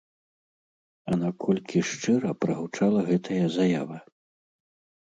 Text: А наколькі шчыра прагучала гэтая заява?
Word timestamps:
А 1.11 1.19
наколькі 1.25 1.83
шчыра 1.91 2.35
прагучала 2.47 2.99
гэтая 3.13 3.45
заява? 3.59 3.97